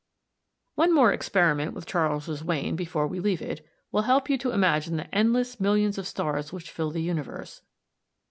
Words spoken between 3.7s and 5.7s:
will help you to imagine the endless